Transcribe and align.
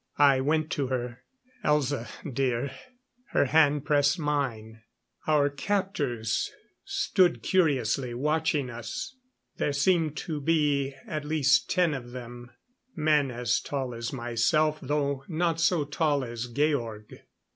I 0.17 0.41
went 0.41 0.71
to 0.71 0.87
her. 0.87 1.19
"Elza, 1.63 2.07
dear" 2.33 2.71
Her 3.33 3.45
hand 3.45 3.85
pressed 3.85 4.17
mine. 4.17 4.81
Our 5.27 5.47
captors 5.47 6.51
stood 6.83 7.43
curiously 7.43 8.15
watching 8.15 8.71
us. 8.71 9.15
There 9.57 9.73
seemed 9.73 10.17
to 10.25 10.41
be 10.41 10.95
at 11.05 11.23
least 11.23 11.69
ten 11.69 11.93
of 11.93 12.13
them 12.13 12.49
men 12.95 13.29
as 13.29 13.61
tall 13.61 13.93
as 13.93 14.11
myself, 14.11 14.79
though 14.81 15.23
not 15.27 15.59
so 15.59 15.85
tall 15.85 16.23
as 16.23 16.47
Georg. 16.47 17.19